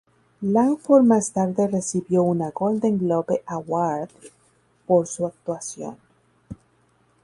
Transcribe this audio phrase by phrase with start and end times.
[0.41, 4.09] Langford más tarde recibió una Golden Globe Award
[4.87, 5.95] por su actuación.